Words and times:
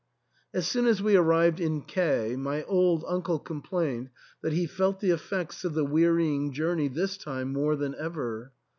As 0.51 0.65
soon 0.67 0.87
as 0.87 0.99
we 0.99 1.15
arrived 1.15 1.59
in 1.59 1.83
K 1.83 2.35
my 2.35 2.63
old 2.63 3.05
uncle 3.07 3.37
com 3.37 3.61
plained 3.61 4.09
that 4.41 4.51
he 4.51 4.65
felt 4.65 4.99
the 4.99 5.11
effects 5.11 5.63
of 5.63 5.75
the 5.75 5.85
wearying 5.85 6.51
journey 6.53 6.87
this 6.87 7.17
time 7.19 7.53
more 7.53 7.75
than 7.75 7.93
ever. 7.93 8.51